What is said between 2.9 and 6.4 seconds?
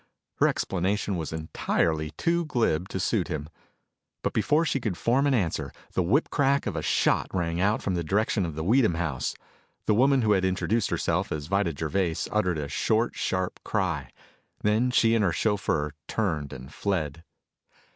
suit him. But before she could form an answer, the whip